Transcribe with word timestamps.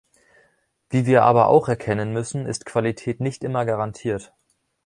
Wie 0.89 1.05
wir 1.05 1.21
aber 1.21 1.45
auch 1.49 1.69
erkennen 1.69 2.11
müssen, 2.11 2.47
ist 2.47 2.65
Qualität 2.65 3.19
nicht 3.19 3.43
immer 3.43 3.65
garantiert. 3.65 4.33